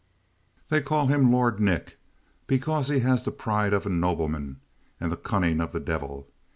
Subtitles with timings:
[0.69, 1.99] They call him Lord Nick
[2.47, 4.59] because he has the pride of a nobleman
[4.99, 6.27] and the cunning of the devil.